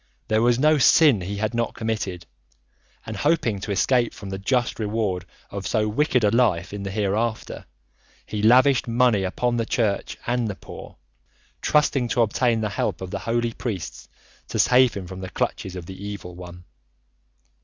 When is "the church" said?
9.57-10.17